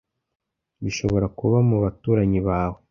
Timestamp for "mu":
1.69-1.77